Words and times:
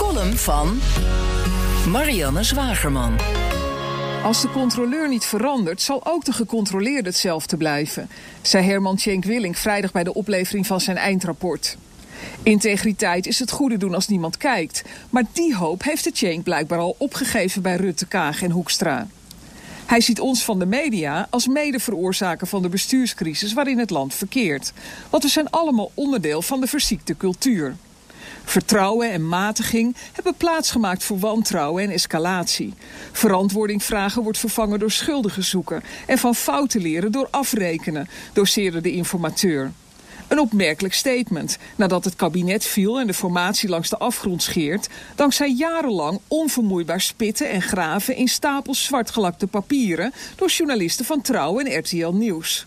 column 0.00 0.36
van 0.36 0.80
Marianne 1.88 2.42
Zwagerman. 2.42 3.16
Als 4.24 4.42
de 4.42 4.50
controleur 4.50 5.08
niet 5.08 5.24
verandert, 5.24 5.82
zal 5.82 6.06
ook 6.06 6.24
de 6.24 6.32
gecontroleerde 6.32 7.08
hetzelfde 7.08 7.56
blijven, 7.56 8.10
zei 8.42 8.64
Herman 8.64 8.96
Tjenk 8.96 9.24
Willing 9.24 9.58
vrijdag 9.58 9.92
bij 9.92 10.04
de 10.04 10.14
oplevering 10.14 10.66
van 10.66 10.80
zijn 10.80 10.96
eindrapport. 10.96 11.76
Integriteit 12.42 13.26
is 13.26 13.38
het 13.38 13.50
goede 13.50 13.76
doen 13.76 13.94
als 13.94 14.08
niemand 14.08 14.36
kijkt, 14.36 14.82
maar 15.10 15.24
die 15.32 15.56
hoop 15.56 15.82
heeft 15.82 16.04
de 16.04 16.12
Tjenk 16.12 16.44
blijkbaar 16.44 16.78
al 16.78 16.94
opgegeven 16.98 17.62
bij 17.62 17.76
Rutte, 17.76 18.06
Kaag 18.06 18.42
en 18.42 18.50
Hoekstra. 18.50 19.06
Hij 19.86 20.00
ziet 20.00 20.20
ons 20.20 20.44
van 20.44 20.58
de 20.58 20.66
media 20.66 21.26
als 21.30 21.46
medeveroorzaker 21.46 22.46
van 22.46 22.62
de 22.62 22.68
bestuurscrisis 22.68 23.52
waarin 23.52 23.78
het 23.78 23.90
land 23.90 24.14
verkeert. 24.14 24.72
Want 25.10 25.22
we 25.22 25.28
zijn 25.28 25.50
allemaal 25.50 25.90
onderdeel 25.94 26.42
van 26.42 26.60
de 26.60 26.66
verziekte 26.66 27.16
cultuur. 27.16 27.76
Vertrouwen 28.44 29.12
en 29.12 29.28
matiging 29.28 29.96
hebben 30.12 30.34
plaatsgemaakt 30.34 31.04
voor 31.04 31.18
wantrouwen 31.18 31.82
en 31.82 31.90
escalatie. 31.90 32.74
Verantwoording 33.12 33.82
vragen 33.82 34.22
wordt 34.22 34.38
vervangen 34.38 34.78
door 34.78 34.90
schuldigen 34.90 35.44
zoeken. 35.44 35.82
En 36.06 36.18
van 36.18 36.34
fouten 36.34 36.80
leren 36.80 37.12
door 37.12 37.28
afrekenen, 37.30 38.08
doseerde 38.32 38.80
de 38.80 38.92
informateur. 38.92 39.72
Een 40.30 40.40
opmerkelijk 40.40 40.94
statement 40.94 41.58
nadat 41.76 42.04
het 42.04 42.16
kabinet 42.16 42.64
viel 42.64 43.00
en 43.00 43.06
de 43.06 43.14
formatie 43.14 43.68
langs 43.68 43.88
de 43.88 43.98
afgrond 43.98 44.42
scheert, 44.42 44.88
dankzij 45.14 45.52
jarenlang 45.52 46.20
onvermoeibaar 46.28 47.00
spitten 47.00 47.50
en 47.50 47.62
graven 47.62 48.16
in 48.16 48.28
stapels 48.28 48.84
zwartgelakte 48.84 49.46
papieren 49.46 50.12
door 50.36 50.48
journalisten 50.48 51.04
van 51.04 51.20
Trouw 51.20 51.58
en 51.58 51.78
RTL 51.78 52.12
Nieuws. 52.12 52.66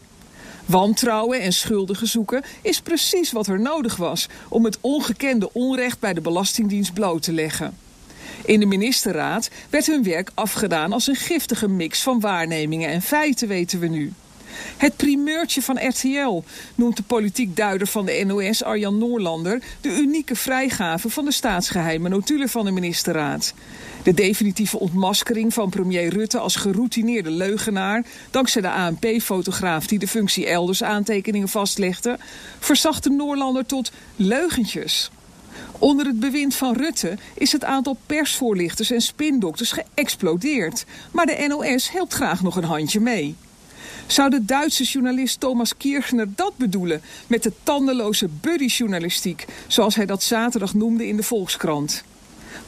Wantrouwen 0.66 1.41
en 1.41 1.53
schuldigen 1.53 2.08
zoeken 2.08 2.44
is 2.62 2.81
precies 2.81 3.31
wat 3.31 3.48
er 3.48 3.59
nodig 3.59 3.95
was 3.95 4.27
om 4.49 4.66
het 4.66 4.77
ongekende 4.81 5.54
onrecht 5.54 5.99
bij 5.99 6.13
de 6.13 6.21
Belastingdienst 6.21 6.94
bloot 6.94 7.21
te 7.21 7.34
leggen. 7.34 7.77
In 8.45 8.59
de 8.59 8.66
ministerraad 8.66 9.49
werd 9.70 9.85
hun 9.85 10.04
werk 10.04 10.31
afgedaan 10.34 10.94
als 10.94 11.07
een 11.07 11.15
giftige 11.15 11.68
mix 11.68 12.02
van 12.02 12.20
waarnemingen 12.20 12.90
en 12.90 13.02
feiten, 13.02 13.48
weten 13.48 13.79
we 13.79 13.87
nu. 13.87 14.13
Het 14.77 14.96
primeurtje 14.96 15.62
van 15.62 15.87
RTL 15.87 16.43
noemt 16.76 16.98
de 16.98 17.04
politiek 17.04 17.55
duider 17.55 17.87
van 17.87 18.05
de 18.05 18.23
NOS 18.26 18.63
Arjan 18.63 18.98
Noorlander 18.98 19.62
de 19.82 19.90
unieke 19.90 20.35
vrijgave 20.35 21.09
van 21.09 21.26
de 21.26 21.32
staatsgeheime 21.32 22.09
notulen 22.09 22.49
van 22.49 22.65
de 22.65 22.71
ministerraad. 22.71 23.54
De 24.04 24.13
definitieve 24.13 24.79
ontmaskering 24.79 25.54
van 25.54 25.70
premier 25.70 26.09
Rutte 26.09 26.40
als 26.40 26.55
geroutineerde 26.55 27.31
leugenaar, 27.31 28.05
dankzij 28.31 28.62
de 28.62 28.71
ANP-fotograaf 28.71 29.87
die 29.87 29.99
de 29.99 30.07
functie 30.07 30.48
elders 30.48 30.84
aantekeningen 30.84 31.49
vastlegde, 31.49 32.18
verzacht 32.59 33.04
de 33.04 33.09
Noorlander 33.09 33.65
tot 33.65 33.91
leugentjes. 34.15 35.12
Onder 35.79 36.05
het 36.05 36.20
bewind 36.20 36.55
van 36.55 36.76
Rutte 36.76 37.18
is 37.34 37.51
het 37.51 37.63
aantal 37.63 37.98
persvoorlichters 38.05 38.91
en 38.91 39.01
spindokters 39.01 39.71
geëxplodeerd. 39.71 40.85
Maar 41.12 41.26
de 41.26 41.46
NOS 41.48 41.91
helpt 41.91 42.13
graag 42.13 42.43
nog 42.43 42.55
een 42.55 42.63
handje 42.63 42.99
mee. 42.99 43.35
Zou 44.07 44.29
de 44.29 44.46
Duitse 44.46 44.84
journalist 44.84 45.40
Thomas 45.40 45.77
Kirchner 45.77 46.27
dat 46.35 46.57
bedoelen 46.57 47.01
met 47.27 47.43
de 47.43 47.51
tandeloze 47.63 48.29
buddy-journalistiek, 48.41 49.46
zoals 49.68 49.96
hij 49.96 50.05
dat 50.05 50.23
zaterdag 50.23 50.73
noemde 50.73 51.07
in 51.07 51.15
de 51.15 51.23
Volkskrant? 51.23 52.04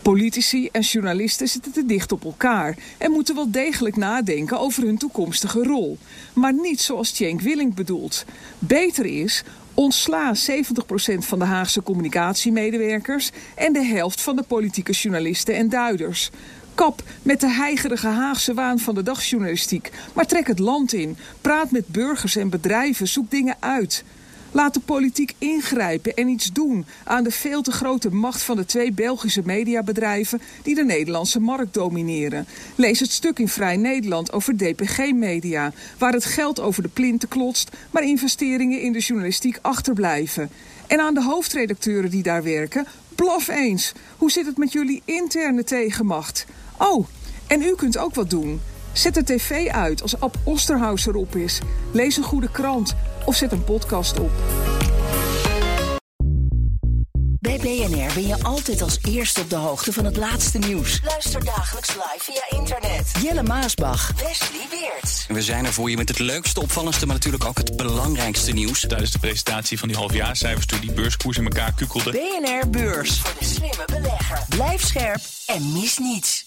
Politici 0.02 0.70
en 0.72 0.82
journalisten 0.82 1.48
zitten 1.48 1.72
te 1.72 1.86
dicht 1.86 2.12
op 2.12 2.24
elkaar 2.24 2.78
en 2.98 3.12
moeten 3.12 3.36
wel 3.36 3.52
degelijk 3.52 3.96
nadenken 3.96 4.60
over 4.60 4.84
hun 4.84 4.98
toekomstige 4.98 5.64
rol. 5.64 5.98
Maar 6.34 6.54
niet 6.54 6.82
zoals 6.82 7.12
Tjenk 7.12 7.42
Willing 7.42 7.76
bedoelt. 7.76 8.26
Beter 8.60 9.06
is 9.06 9.44
ontsla 9.74 10.34
70% 10.36 10.38
van 11.18 11.40
de 11.40 11.46
Haagse 11.46 11.84
communicatiemedewerkers 11.84 13.32
en 13.56 13.74
de 13.74 13.84
helft 13.84 14.22
van 14.22 14.36
de 14.36 14.44
politieke 14.44 14.92
journalisten 14.92 15.56
en 15.56 15.70
duiders. 15.70 16.30
Kap 16.76 17.04
met 17.22 17.40
de 17.40 17.50
heigerige 17.50 18.08
Haagse 18.08 18.54
waan 18.54 18.80
van 18.80 18.96
de 18.96 19.04
dagsjournalistiek. 19.04 19.92
Maar 20.14 20.26
trek 20.26 20.48
het 20.48 20.60
land 20.60 20.94
in. 20.94 21.18
Praat 21.42 21.72
met 21.72 21.88
burgers 21.88 22.36
en 22.36 22.50
bedrijven. 22.50 23.08
Zoek 23.08 23.32
dingen 23.32 23.56
uit. 23.60 24.04
Laat 24.56 24.74
de 24.74 24.80
politiek 24.80 25.34
ingrijpen 25.38 26.14
en 26.14 26.28
iets 26.28 26.52
doen 26.52 26.86
aan 27.04 27.24
de 27.24 27.32
veel 27.32 27.62
te 27.62 27.72
grote 27.72 28.10
macht 28.10 28.42
van 28.42 28.56
de 28.56 28.66
twee 28.66 28.92
Belgische 28.92 29.42
mediabedrijven 29.46 30.42
die 30.64 30.76
de 30.76 30.84
Nederlandse 30.84 31.40
markt 31.40 31.74
domineren. 31.74 32.48
Lees 32.76 33.00
het 33.00 33.12
stuk 33.12 33.40
in 33.40 33.48
Vrij 33.48 33.78
Nederland 33.78 34.34
over 34.34 34.58
DPG 34.58 35.12
Media, 35.14 35.74
waar 35.98 36.14
het 36.14 36.26
geld 36.26 36.60
over 36.60 36.84
de 36.84 36.90
plinten 36.90 37.30
klotst, 37.30 37.72
maar 37.92 38.04
investeringen 38.04 38.82
in 38.82 38.92
de 38.92 39.00
journalistiek 39.00 39.60
achterblijven. 39.62 40.50
En 40.88 41.00
aan 41.00 41.14
de 41.14 41.24
hoofdredacteuren 41.24 42.10
die 42.10 42.24
daar 42.24 42.44
werken, 42.44 42.88
blaf 43.16 43.48
eens. 43.48 43.92
Hoe 44.18 44.32
zit 44.32 44.46
het 44.46 44.58
met 44.58 44.72
jullie 44.72 45.02
interne 45.06 45.64
tegenmacht? 45.64 46.46
Oh, 46.78 47.08
en 47.48 47.62
u 47.62 47.76
kunt 47.76 47.98
ook 47.98 48.16
wat 48.16 48.30
doen. 48.30 48.62
Zet 48.92 49.14
de 49.14 49.24
tv 49.24 49.68
uit 49.68 50.02
als 50.02 50.20
Ab 50.20 50.38
Osterhaus 50.44 51.06
erop 51.06 51.36
is. 51.36 51.60
Lees 51.92 52.18
een 52.18 52.24
goede 52.24 52.52
krant 52.52 52.96
of 53.26 53.36
zet 53.36 53.52
een 53.52 53.64
podcast 53.64 54.20
op. 54.20 54.32
Bij 57.40 57.58
BNR 57.58 58.14
ben 58.14 58.28
je 58.28 58.44
altijd 58.44 58.82
als 58.82 58.98
eerste 59.08 59.42
op 59.42 59.50
de 59.50 59.56
hoogte 59.56 59.94
van 59.94 60.06
het 60.06 60.18
laatste 60.18 60.58
nieuws. 60.58 61.00
Luister 61.04 61.46
dagelijks 61.46 61.90
live 61.90 62.20
via 62.20 62.60
internet. 62.60 63.12
Jelle 63.22 63.44
Maasbach. 63.44 64.12
Wesley 64.12 64.68
Weert. 64.70 65.26
We 65.28 65.42
zijn 65.42 65.66
er 65.66 65.74
voor 65.74 65.90
je 65.90 65.98
met 65.98 66.10
het 66.10 66.20
leukste, 66.20 66.62
opvallendste, 66.62 67.06
maar 67.06 67.16
natuurlijk 67.16 67.46
ook 67.46 67.58
het 67.58 67.78
belangrijkste 67.78 68.52
nieuws. 68.52 68.80
Tijdens 68.80 69.12
de 69.12 69.20
presentatie 69.20 69.80
van 69.80 69.88
die 69.88 69.98
halfjaarcijfers 69.98 70.66
toen 70.66 70.80
die 70.80 70.92
beurskoers 70.92 71.38
in 71.38 71.44
elkaar 71.44 71.74
kukkelde. 71.74 72.12
BNR 72.12 72.70
Beurs. 72.70 73.20
Voor 73.20 73.36
de 73.40 73.46
slimme 73.46 73.86
belegger. 73.86 74.46
Blijf 74.50 74.86
scherp 74.86 75.22
en 75.46 75.72
mis 75.72 75.98
niets. 75.98 76.45